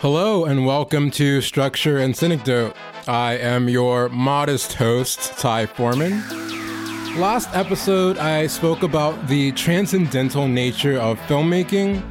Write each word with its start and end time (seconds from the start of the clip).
Hello 0.00 0.44
and 0.44 0.66
welcome 0.66 1.10
to 1.12 1.40
Structure 1.40 1.96
and 1.96 2.14
Synecdoche. 2.14 2.74
I 3.08 3.38
am 3.38 3.66
your 3.66 4.10
modest 4.10 4.74
host, 4.74 5.38
Ty 5.38 5.64
Foreman. 5.64 6.22
Last 7.18 7.48
episode, 7.54 8.18
I 8.18 8.46
spoke 8.46 8.82
about 8.82 9.26
the 9.26 9.52
transcendental 9.52 10.48
nature 10.48 10.98
of 10.98 11.18
filmmaking, 11.20 12.02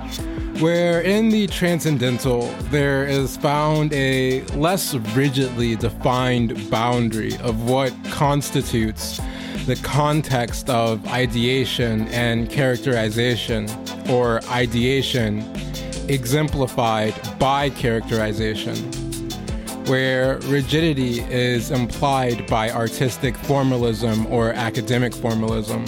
where 0.59 1.01
in 1.01 1.29
the 1.29 1.45
transcendental, 1.45 2.47
there 2.71 3.05
is 3.05 3.37
found 3.37 3.93
a 3.93 4.41
less 4.55 4.95
rigidly 4.95 5.75
defined 5.75 6.71
boundary 6.71 7.37
of 7.41 7.69
what 7.69 7.93
constitutes 8.05 9.21
the 9.67 9.75
context 9.83 10.71
of 10.71 11.05
ideation 11.09 12.07
and 12.07 12.49
characterization, 12.49 13.69
or 14.09 14.43
ideation 14.45 15.41
exemplified 16.09 17.13
by 17.39 17.69
characterization, 17.69 18.75
where 19.85 20.39
rigidity 20.45 21.21
is 21.21 21.71
implied 21.71 22.47
by 22.47 22.69
artistic 22.71 23.35
formalism 23.37 24.25
or 24.27 24.51
academic 24.53 25.13
formalism. 25.13 25.85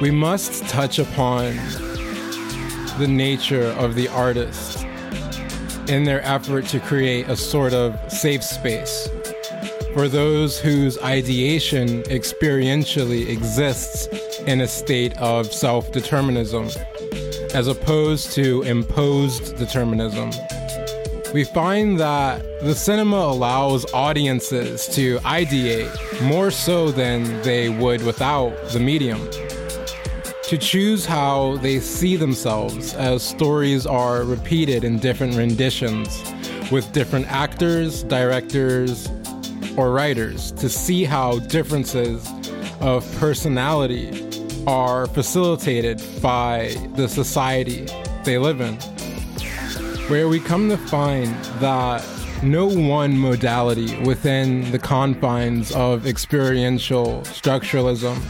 We 0.00 0.10
must 0.10 0.64
touch 0.68 0.98
upon 0.98 1.56
the 2.98 3.06
nature 3.08 3.68
of 3.78 3.94
the 3.94 4.08
artist 4.08 4.84
in 5.88 6.04
their 6.04 6.22
effort 6.22 6.66
to 6.66 6.80
create 6.80 7.28
a 7.28 7.36
sort 7.36 7.72
of 7.72 7.98
safe 8.12 8.42
space 8.42 9.08
for 9.94 10.08
those 10.08 10.58
whose 10.58 10.98
ideation 11.02 12.02
experientially 12.04 13.28
exists 13.28 14.06
in 14.46 14.62
a 14.62 14.66
state 14.66 15.16
of 15.18 15.52
self 15.52 15.92
determinism 15.92 16.68
as 17.54 17.68
opposed 17.68 18.32
to 18.32 18.62
imposed 18.62 19.56
determinism. 19.56 20.30
We 21.34 21.44
find 21.44 21.98
that 21.98 22.42
the 22.60 22.74
cinema 22.74 23.16
allows 23.16 23.90
audiences 23.92 24.86
to 24.88 25.18
ideate 25.20 26.22
more 26.22 26.50
so 26.50 26.90
than 26.90 27.40
they 27.42 27.70
would 27.70 28.02
without 28.02 28.54
the 28.68 28.80
medium. 28.80 29.30
To 30.44 30.58
choose 30.58 31.06
how 31.06 31.56
they 31.58 31.80
see 31.80 32.16
themselves 32.16 32.94
as 32.94 33.22
stories 33.22 33.86
are 33.86 34.24
repeated 34.24 34.84
in 34.84 34.98
different 34.98 35.34
renditions 35.34 36.22
with 36.70 36.92
different 36.92 37.26
actors, 37.32 38.02
directors, 38.02 39.08
or 39.78 39.92
writers, 39.92 40.52
to 40.52 40.68
see 40.68 41.04
how 41.04 41.38
differences 41.38 42.28
of 42.80 43.10
personality 43.18 44.10
are 44.66 45.06
facilitated 45.06 46.02
by 46.20 46.74
the 46.94 47.08
society 47.08 47.86
they 48.24 48.38
live 48.38 48.60
in, 48.60 48.74
where 50.08 50.28
we 50.28 50.38
come 50.40 50.68
to 50.68 50.76
find 50.76 51.34
that 51.60 52.04
no 52.42 52.66
one 52.66 53.16
modality 53.16 53.96
within 54.02 54.70
the 54.72 54.78
confines 54.78 55.72
of 55.72 56.06
experiential 56.06 57.20
structuralism 57.22 58.20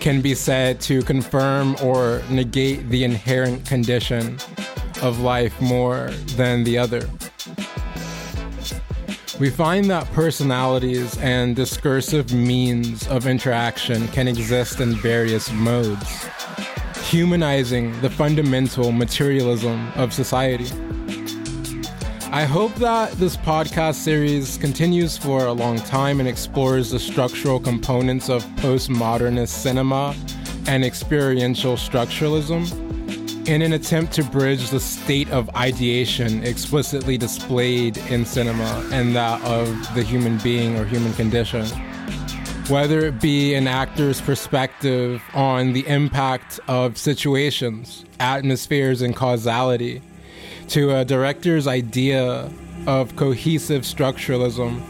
can 0.00 0.20
be 0.20 0.34
said 0.34 0.80
to 0.80 1.02
confirm 1.02 1.76
or 1.82 2.22
negate 2.30 2.88
the 2.88 3.04
inherent 3.04 3.64
condition 3.66 4.38
of 5.02 5.20
life 5.20 5.60
more 5.60 6.10
than 6.36 6.64
the 6.64 6.78
other. 6.78 7.08
We 9.40 9.50
find 9.50 9.88
that 9.88 10.10
personalities 10.12 11.16
and 11.18 11.54
discursive 11.54 12.32
means 12.32 13.06
of 13.06 13.28
interaction 13.28 14.08
can 14.08 14.26
exist 14.26 14.80
in 14.80 14.96
various 14.96 15.52
modes, 15.52 16.26
humanizing 17.04 18.00
the 18.00 18.10
fundamental 18.10 18.90
materialism 18.90 19.92
of 19.94 20.12
society. 20.12 20.66
I 22.32 22.46
hope 22.46 22.74
that 22.76 23.12
this 23.12 23.36
podcast 23.36 23.94
series 23.94 24.56
continues 24.56 25.16
for 25.16 25.46
a 25.46 25.52
long 25.52 25.76
time 25.78 26.18
and 26.18 26.28
explores 26.28 26.90
the 26.90 26.98
structural 26.98 27.60
components 27.60 28.28
of 28.28 28.44
postmodernist 28.56 29.50
cinema 29.50 30.16
and 30.66 30.84
experiential 30.84 31.74
structuralism 31.74 32.87
in 33.48 33.62
an 33.62 33.72
attempt 33.72 34.12
to 34.12 34.22
bridge 34.22 34.68
the 34.68 34.78
state 34.78 35.30
of 35.30 35.48
ideation 35.56 36.44
explicitly 36.44 37.16
displayed 37.16 37.96
in 38.10 38.22
cinema 38.26 38.86
and 38.92 39.16
that 39.16 39.42
of 39.42 39.66
the 39.94 40.02
human 40.02 40.36
being 40.38 40.76
or 40.76 40.84
human 40.84 41.14
condition. 41.14 41.64
Whether 42.68 43.06
it 43.06 43.22
be 43.22 43.54
an 43.54 43.66
actor's 43.66 44.20
perspective 44.20 45.22
on 45.32 45.72
the 45.72 45.86
impact 45.86 46.60
of 46.68 46.98
situations, 46.98 48.04
atmospheres, 48.20 49.00
and 49.00 49.16
causality, 49.16 50.02
to 50.68 50.94
a 50.94 51.06
director's 51.06 51.66
idea 51.66 52.52
of 52.86 53.16
cohesive 53.16 53.84
structuralism 53.84 54.82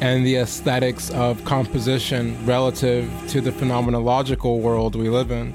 and 0.00 0.26
the 0.26 0.34
aesthetics 0.34 1.10
of 1.10 1.44
composition 1.44 2.44
relative 2.44 3.08
to 3.28 3.40
the 3.40 3.52
phenomenological 3.52 4.60
world 4.60 4.96
we 4.96 5.08
live 5.08 5.30
in 5.30 5.54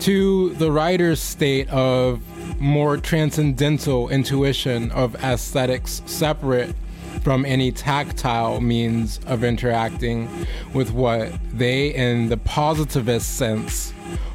to 0.00 0.54
the 0.54 0.70
writer's 0.70 1.20
state 1.20 1.68
of 1.70 2.20
more 2.60 2.96
transcendental 2.96 4.08
intuition 4.08 4.90
of 4.92 5.14
aesthetics 5.16 6.02
separate 6.06 6.74
from 7.22 7.44
any 7.44 7.72
tactile 7.72 8.60
means 8.60 9.20
of 9.26 9.42
interacting 9.42 10.46
with 10.72 10.92
what 10.92 11.32
they, 11.52 11.94
in 11.94 12.28
the 12.28 12.36
positivist 12.36 13.36
sense, 13.36 13.92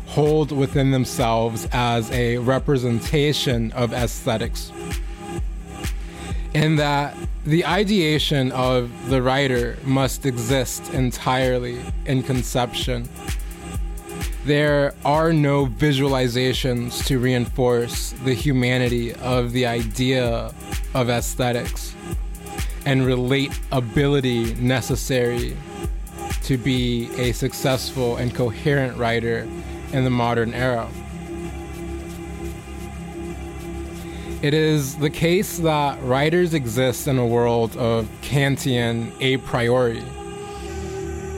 hold 0.07 0.51
within 0.51 0.91
themselves 0.91 1.67
as 1.71 2.11
a 2.11 2.37
representation 2.39 3.71
of 3.71 3.93
aesthetics. 3.93 4.71
In 6.53 6.75
that 6.75 7.15
the 7.45 7.65
ideation 7.65 8.51
of 8.51 9.09
the 9.09 9.21
writer 9.21 9.77
must 9.83 10.25
exist 10.25 10.93
entirely 10.93 11.79
in 12.05 12.23
conception 12.23 13.07
there 14.45 14.93
are 15.05 15.31
no 15.31 15.67
visualizations 15.67 17.05
to 17.05 17.19
reinforce 17.19 18.11
the 18.23 18.33
humanity 18.33 19.13
of 19.15 19.51
the 19.51 19.67
idea 19.67 20.51
of 20.95 21.09
aesthetics 21.09 21.95
and 22.85 23.05
relate 23.05 23.51
ability 23.71 24.55
necessary 24.55 25.55
to 26.41 26.57
be 26.57 27.09
a 27.19 27.31
successful 27.33 28.17
and 28.17 28.33
coherent 28.33 28.97
writer 28.97 29.47
in 29.93 30.03
the 30.03 30.09
modern 30.09 30.53
era. 30.55 30.89
It 34.41 34.55
is 34.55 34.95
the 34.95 35.11
case 35.11 35.59
that 35.59 36.01
writers 36.01 36.55
exist 36.55 37.07
in 37.07 37.19
a 37.19 37.27
world 37.27 37.77
of 37.77 38.09
Kantian 38.23 39.13
a 39.19 39.37
priori 39.37 40.01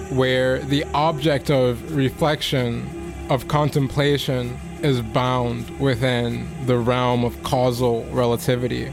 where 0.09 0.59
the 0.59 0.83
object 0.93 1.49
of 1.49 1.95
reflection, 1.95 3.13
of 3.29 3.47
contemplation, 3.47 4.57
is 4.81 5.01
bound 5.01 5.69
within 5.79 6.47
the 6.65 6.77
realm 6.77 7.23
of 7.23 7.41
causal 7.43 8.03
relativity, 8.11 8.87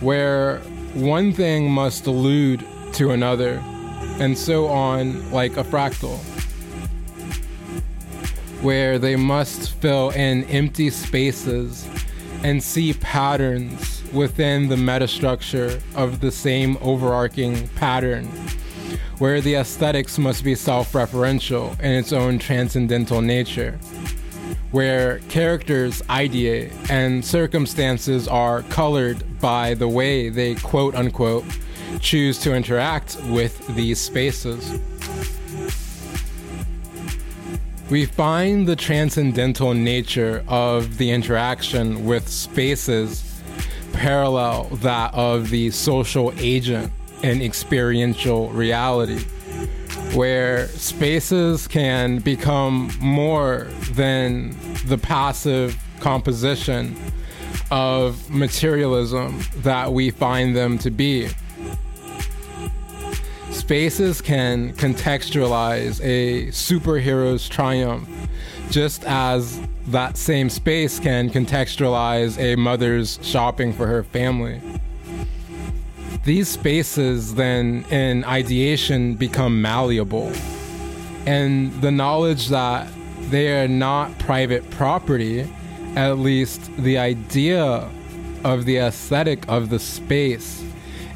where 0.00 0.58
one 0.94 1.32
thing 1.32 1.70
must 1.70 2.06
allude 2.06 2.64
to 2.92 3.10
another, 3.12 3.62
and 4.18 4.36
so 4.36 4.66
on, 4.66 5.30
like 5.30 5.56
a 5.56 5.62
fractal, 5.62 6.18
where 8.62 8.98
they 8.98 9.14
must 9.14 9.72
fill 9.74 10.10
in 10.10 10.44
empty 10.44 10.90
spaces 10.90 11.88
and 12.42 12.62
see 12.62 12.92
patterns 12.94 14.02
within 14.12 14.68
the 14.68 14.76
metastructure 14.76 15.80
of 15.94 16.20
the 16.20 16.30
same 16.30 16.76
overarching 16.80 17.68
pattern 17.70 18.28
where 19.18 19.40
the 19.40 19.54
aesthetics 19.54 20.18
must 20.18 20.44
be 20.44 20.54
self 20.54 20.92
referential 20.92 21.78
in 21.80 21.92
its 21.92 22.12
own 22.12 22.38
transcendental 22.38 23.20
nature, 23.20 23.78
where 24.70 25.20
characters 25.28 26.02
ideate 26.02 26.72
and 26.90 27.24
circumstances 27.24 28.28
are 28.28 28.62
colored 28.62 29.22
by 29.40 29.74
the 29.74 29.88
way 29.88 30.28
they 30.28 30.54
quote 30.56 30.94
unquote 30.94 31.44
choose 32.00 32.38
to 32.40 32.54
interact 32.54 33.16
with 33.26 33.66
these 33.74 34.00
spaces. 34.00 34.78
We 37.88 38.04
find 38.04 38.66
the 38.66 38.74
transcendental 38.74 39.72
nature 39.72 40.44
of 40.48 40.98
the 40.98 41.10
interaction 41.12 42.04
with 42.04 42.28
spaces 42.28 43.40
parallel 43.92 44.64
that 44.82 45.14
of 45.14 45.50
the 45.50 45.70
social 45.70 46.32
agent 46.36 46.92
an 47.26 47.42
experiential 47.42 48.48
reality 48.50 49.18
where 50.14 50.68
spaces 50.68 51.66
can 51.66 52.20
become 52.20 52.90
more 53.00 53.66
than 53.92 54.56
the 54.86 54.96
passive 54.96 55.76
composition 55.98 56.96
of 57.70 58.30
materialism 58.30 59.42
that 59.56 59.92
we 59.92 60.10
find 60.10 60.56
them 60.56 60.78
to 60.78 60.90
be. 60.90 61.28
Spaces 63.50 64.20
can 64.20 64.72
contextualize 64.74 66.00
a 66.04 66.46
superhero's 66.48 67.48
triumph 67.48 68.08
just 68.70 69.04
as 69.04 69.60
that 69.88 70.16
same 70.16 70.48
space 70.48 71.00
can 71.00 71.30
contextualize 71.30 72.38
a 72.38 72.56
mother's 72.56 73.18
shopping 73.22 73.72
for 73.72 73.86
her 73.86 74.04
family. 74.04 74.60
These 76.26 76.48
spaces 76.48 77.36
then 77.36 77.84
in 77.88 78.24
ideation 78.24 79.14
become 79.14 79.62
malleable, 79.62 80.32
and 81.24 81.72
the 81.80 81.92
knowledge 81.92 82.48
that 82.48 82.88
they 83.30 83.62
are 83.62 83.68
not 83.68 84.18
private 84.18 84.68
property, 84.70 85.48
at 85.94 86.18
least 86.18 86.68
the 86.78 86.98
idea 86.98 87.88
of 88.42 88.64
the 88.64 88.78
aesthetic 88.78 89.48
of 89.48 89.70
the 89.70 89.78
space, 89.78 90.64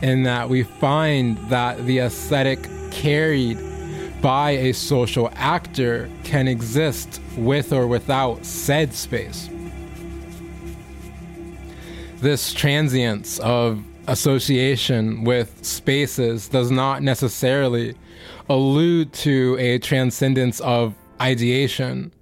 in 0.01 0.23
that 0.23 0.49
we 0.49 0.63
find 0.63 1.39
that 1.51 1.85
the 1.87 1.99
aesthetic 1.99 2.69
carried 2.93 3.59
by 4.23 4.51
a 4.51 4.73
social 4.73 5.29
actor 5.35 6.09
can 6.23 6.47
exist 6.47 7.21
with 7.37 7.73
or 7.73 7.89
without 7.89 8.45
said 8.45 8.95
space. 8.95 9.51
This 12.21 12.53
transience 12.53 13.41
of 13.41 13.83
association 14.07 15.25
with 15.25 15.65
spaces 15.65 16.49
does 16.49 16.71
not 16.71 17.03
necessarily 17.03 17.95
allude 18.49 19.13
to 19.13 19.57
a 19.59 19.79
transcendence 19.79 20.61
of 20.61 20.95
ideation, 21.21 22.13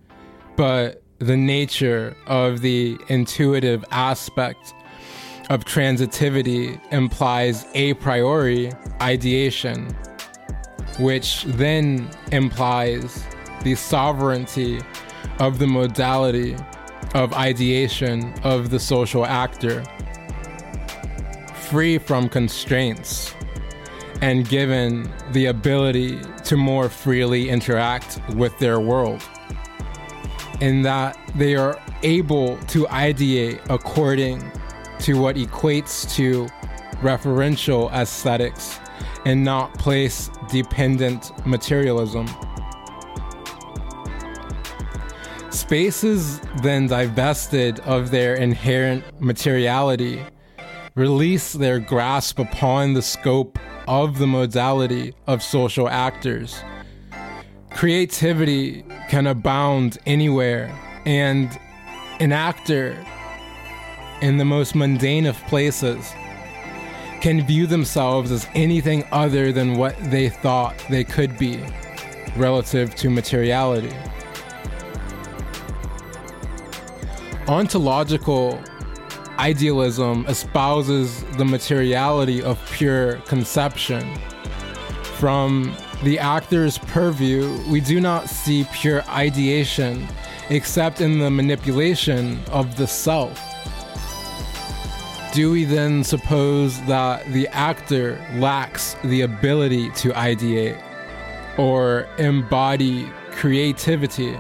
but 0.57 1.03
the 1.19 1.37
nature 1.37 2.17
of 2.27 2.61
the 2.61 2.97
intuitive 3.09 3.85
aspect 3.91 4.75
of 5.51 5.65
transitivity 5.65 6.81
implies 6.93 7.67
a 7.75 7.95
priori 7.95 8.71
ideation 9.01 9.95
which 10.99 11.45
then 11.45 12.11
implies 12.33 13.25
the 13.63 13.75
sovereignty 13.75 14.81
of 15.39 15.59
the 15.59 15.67
modality 15.67 16.57
of 17.15 17.33
ideation 17.33 18.35
of 18.43 18.71
the 18.71 18.79
social 18.79 19.25
actor, 19.25 19.85
free 21.70 21.99
from 21.99 22.29
constraints 22.29 23.35
and 24.23 24.49
given 24.49 25.11
the 25.32 25.47
ability 25.47 26.19
to 26.44 26.56
more 26.56 26.88
freely 26.88 27.50
interact 27.50 28.20
with 28.35 28.59
their 28.59 28.81
world. 28.81 29.23
In 30.61 30.82
that 30.82 31.19
they 31.37 31.56
are 31.56 31.81
able 32.03 32.56
to 32.69 32.85
ideate 32.87 33.61
according 33.69 34.50
to 35.00 35.20
what 35.20 35.37
equates 35.37 36.11
to 36.17 36.47
referential 37.03 37.93
aesthetics 37.93 38.81
and 39.26 39.44
not 39.44 39.73
place 39.79 40.31
dependent 40.50 41.31
materialism. 41.47 42.26
Spaces 45.50 46.41
then 46.62 46.87
divested 46.87 47.79
of 47.81 48.11
their 48.11 48.35
inherent 48.37 49.05
materiality 49.20 50.25
release 50.99 51.53
their 51.53 51.79
grasp 51.79 52.41
upon 52.41 52.93
the 52.93 53.03
scope 53.03 53.56
of 53.87 54.19
the 54.19 54.27
modality 54.27 55.15
of 55.29 55.45
social 55.45 55.89
actors. 55.89 56.61
Creativity 57.71 58.85
can 59.09 59.29
abound 59.29 59.99
anywhere, 60.06 60.77
and 61.06 61.56
an 62.19 62.33
actor 62.33 62.99
in 64.23 64.39
the 64.39 64.45
most 64.45 64.75
mundane 64.75 65.25
of 65.25 65.37
places 65.47 66.12
can 67.21 67.47
view 67.47 67.69
themselves 67.69 68.33
as 68.33 68.49
anything 68.55 69.05
other 69.12 69.53
than 69.53 69.75
what 69.75 69.97
they 70.11 70.29
thought 70.29 70.75
they 70.91 71.05
could 71.05 71.39
be 71.39 71.62
relative 72.37 72.93
to 72.97 73.09
materiality. 73.09 73.94
Ontological 77.47 78.61
idealism 79.38 80.25
espouses 80.29 81.25
the 81.37 81.44
materiality 81.44 82.43
of 82.43 82.58
pure 82.73 83.17
conception. 83.26 84.19
From 85.19 85.76
the 86.02 86.19
actor's 86.19 86.79
purview, 86.79 87.58
we 87.69 87.81
do 87.81 88.00
not 88.00 88.29
see 88.29 88.67
pure 88.73 89.02
ideation 89.08 90.06
except 90.50 91.00
in 91.00 91.19
the 91.19 91.31
manipulation 91.31 92.40
of 92.50 92.76
the 92.76 92.87
self 92.87 93.38
do 95.32 95.52
we 95.52 95.64
then 95.64 96.02
suppose 96.02 96.81
that 96.87 97.25
the 97.32 97.46
actor 97.49 98.19
lacks 98.37 98.96
the 99.05 99.20
ability 99.20 99.91
to 99.91 100.11
ideate 100.11 100.82
or 101.58 102.08
embody 102.19 103.05
creativity? 103.32 104.37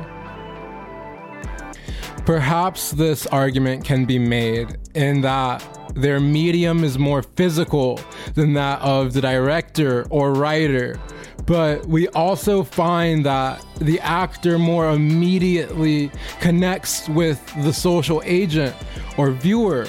Perhaps 2.28 2.90
this 2.90 3.26
argument 3.28 3.86
can 3.86 4.04
be 4.04 4.18
made 4.18 4.76
in 4.94 5.22
that 5.22 5.64
their 5.94 6.20
medium 6.20 6.84
is 6.84 6.98
more 6.98 7.22
physical 7.22 7.98
than 8.34 8.52
that 8.52 8.82
of 8.82 9.14
the 9.14 9.22
director 9.22 10.06
or 10.10 10.34
writer. 10.34 11.00
But 11.46 11.86
we 11.86 12.06
also 12.08 12.64
find 12.64 13.24
that 13.24 13.64
the 13.78 13.98
actor 14.00 14.58
more 14.58 14.90
immediately 14.90 16.12
connects 16.38 17.08
with 17.08 17.40
the 17.64 17.72
social 17.72 18.20
agent 18.26 18.76
or 19.16 19.30
viewer 19.30 19.86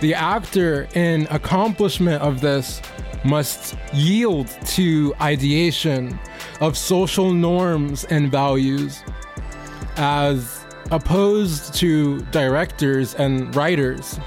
the 0.00 0.12
actor, 0.12 0.88
in 0.94 1.28
accomplishment 1.30 2.20
of 2.20 2.40
this, 2.40 2.82
must 3.24 3.76
yield 3.92 4.48
to 4.66 5.14
ideation 5.20 6.18
of 6.60 6.76
social 6.76 7.32
norms 7.32 8.02
and 8.06 8.28
values 8.28 9.04
as 9.96 10.59
opposed 10.90 11.74
to 11.74 12.20
directors 12.26 13.14
and 13.14 13.54
writers. 13.54 14.18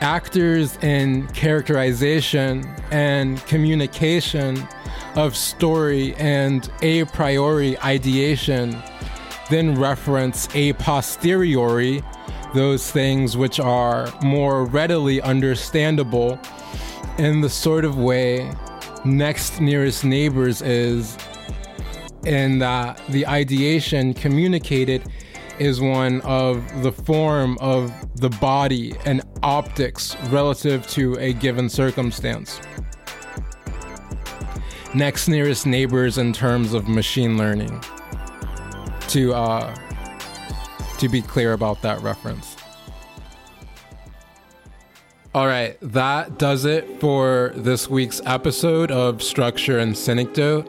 Actors 0.00 0.78
in 0.78 1.26
characterization 1.28 2.66
and 2.90 3.44
communication 3.46 4.66
of 5.16 5.36
story 5.36 6.14
and 6.16 6.70
a 6.82 7.04
priori 7.06 7.78
ideation 7.80 8.80
then 9.50 9.74
reference 9.74 10.48
a 10.54 10.72
posteriori 10.74 12.02
those 12.54 12.90
things 12.90 13.36
which 13.36 13.60
are 13.60 14.08
more 14.22 14.64
readily 14.64 15.20
understandable 15.22 16.38
in 17.18 17.40
the 17.40 17.48
sort 17.48 17.84
of 17.84 17.98
way 17.98 18.52
next 19.04 19.60
nearest 19.60 20.04
neighbors 20.04 20.62
is 20.62 21.16
that 22.22 23.00
the 23.08 23.26
ideation 23.26 24.14
communicated 24.14 25.02
is 25.58 25.80
one 25.80 26.20
of 26.22 26.82
the 26.82 26.90
form 26.90 27.58
of 27.60 27.92
the 28.20 28.30
body 28.30 28.94
and 29.04 29.22
optics 29.42 30.16
relative 30.30 30.86
to 30.88 31.14
a 31.18 31.32
given 31.34 31.68
circumstance. 31.68 32.60
Next 34.94 35.28
nearest 35.28 35.66
neighbors 35.66 36.18
in 36.18 36.32
terms 36.32 36.72
of 36.74 36.88
machine 36.88 37.36
learning. 37.36 37.80
To 39.08 39.34
uh, 39.34 39.74
to 40.98 41.08
be 41.08 41.22
clear 41.22 41.52
about 41.52 41.82
that 41.82 42.00
reference. 42.00 42.56
All 45.32 45.46
right, 45.46 45.78
that 45.80 46.38
does 46.38 46.64
it 46.64 47.00
for 47.00 47.52
this 47.54 47.88
week's 47.88 48.20
episode 48.26 48.90
of 48.90 49.22
Structure 49.22 49.78
and 49.78 49.96
Synecdoche. 49.96 50.66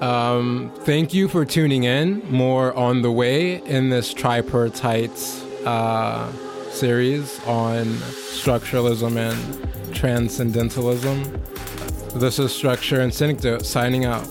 Um, 0.00 0.72
thank 0.80 1.12
you 1.12 1.26
for 1.26 1.44
tuning 1.44 1.84
in. 1.84 2.22
More 2.30 2.72
on 2.74 3.02
the 3.02 3.10
way 3.10 3.56
in 3.64 3.90
this 3.90 4.14
tripartite 4.14 5.10
uh, 5.66 6.30
series 6.70 7.44
on 7.46 7.84
structuralism 7.86 9.16
and 9.16 9.94
transcendentalism. 9.94 11.42
This 12.14 12.38
is 12.38 12.54
Structure 12.54 13.00
and 13.00 13.12
Synecdoche 13.12 13.64
signing 13.64 14.04
out. 14.04 14.26